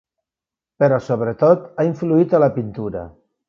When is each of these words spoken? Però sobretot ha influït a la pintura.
Però 0.83 0.97
sobretot 1.09 1.69
ha 1.75 1.87
influït 1.91 2.37
a 2.39 2.41
la 2.45 2.51
pintura. 2.59 3.09